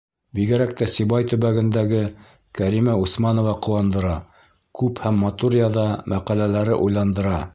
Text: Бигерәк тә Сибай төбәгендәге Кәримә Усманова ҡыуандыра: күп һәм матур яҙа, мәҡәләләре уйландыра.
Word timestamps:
Бигерәк 0.37 0.71
тә 0.77 0.85
Сибай 0.93 1.27
төбәгендәге 1.33 1.99
Кәримә 2.61 2.95
Усманова 3.03 3.53
ҡыуандыра: 3.67 4.15
күп 4.81 5.03
һәм 5.05 5.23
матур 5.27 5.61
яҙа, 5.61 5.87
мәҡәләләре 6.15 6.83
уйландыра. 6.87 7.41